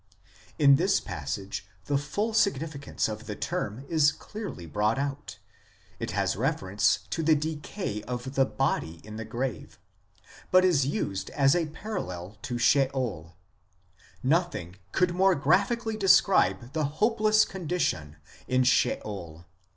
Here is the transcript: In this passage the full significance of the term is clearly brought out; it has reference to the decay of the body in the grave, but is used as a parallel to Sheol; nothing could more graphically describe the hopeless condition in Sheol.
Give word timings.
In 0.57 0.77
this 0.77 0.99
passage 0.99 1.63
the 1.85 1.95
full 1.99 2.33
significance 2.33 3.07
of 3.07 3.27
the 3.27 3.35
term 3.35 3.85
is 3.87 4.11
clearly 4.11 4.65
brought 4.65 4.97
out; 4.97 5.37
it 5.99 6.09
has 6.09 6.35
reference 6.35 7.01
to 7.11 7.21
the 7.21 7.35
decay 7.35 8.01
of 8.07 8.33
the 8.33 8.43
body 8.47 8.99
in 9.03 9.17
the 9.17 9.25
grave, 9.25 9.77
but 10.49 10.65
is 10.65 10.87
used 10.87 11.29
as 11.29 11.55
a 11.55 11.67
parallel 11.67 12.35
to 12.41 12.57
Sheol; 12.57 13.37
nothing 14.23 14.77
could 14.91 15.13
more 15.13 15.35
graphically 15.35 15.97
describe 15.97 16.73
the 16.73 16.85
hopeless 16.97 17.45
condition 17.45 18.15
in 18.47 18.63
Sheol. 18.63 19.45